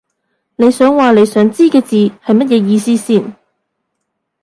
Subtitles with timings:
[0.55, 1.95] 你想話你想知嘅字
[2.25, 3.35] 係乜嘢意思先